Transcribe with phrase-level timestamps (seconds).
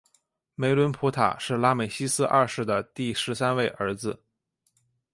[0.55, 4.19] 梅伦普塔是拉美西斯二世的第十三位儿子。